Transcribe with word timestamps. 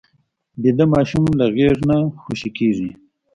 ویده 0.61 0.85
ماشوم 0.93 1.23
له 1.39 1.45
غېږه 1.55 1.85
نه 1.89 1.97
خوشې 2.21 2.49
کېږي 2.57 2.89